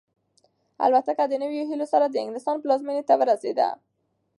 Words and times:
الوتکه 0.85 1.25
د 1.29 1.33
نویو 1.43 1.67
هیلو 1.69 1.85
سره 1.93 2.05
د 2.09 2.15
انګلستان 2.23 2.55
پلازمینې 2.63 3.03
ته 3.09 3.13
ورسېده. 3.19 3.69